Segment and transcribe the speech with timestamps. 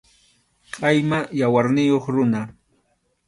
[0.77, 2.39] Qʼayma yawarniyuq runa.